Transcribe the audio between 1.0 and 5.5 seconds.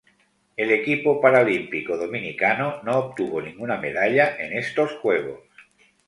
paralímpico dominicano no obtuvo ninguna medalla en estos Juegos.